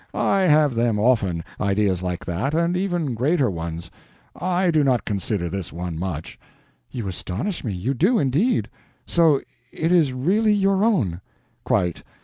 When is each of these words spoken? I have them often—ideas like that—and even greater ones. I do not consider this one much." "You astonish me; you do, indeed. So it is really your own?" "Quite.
I 0.15 0.39
have 0.41 0.73
them 0.73 0.97
often—ideas 0.97 2.01
like 2.01 2.25
that—and 2.25 2.75
even 2.75 3.13
greater 3.13 3.51
ones. 3.51 3.91
I 4.35 4.71
do 4.71 4.83
not 4.83 5.05
consider 5.05 5.47
this 5.47 5.71
one 5.71 5.99
much." 5.99 6.39
"You 6.89 7.07
astonish 7.07 7.63
me; 7.63 7.73
you 7.73 7.93
do, 7.93 8.17
indeed. 8.17 8.67
So 9.05 9.41
it 9.71 9.91
is 9.91 10.11
really 10.11 10.53
your 10.53 10.83
own?" 10.83 11.21
"Quite. 11.65 12.01